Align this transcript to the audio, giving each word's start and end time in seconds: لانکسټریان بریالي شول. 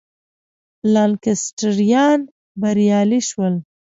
لانکسټریان 0.93 2.19
بریالي 2.61 3.19
شول. 3.29 3.53